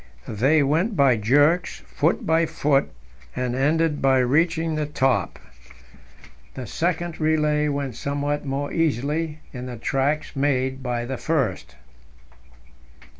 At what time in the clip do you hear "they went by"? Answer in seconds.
0.27-1.17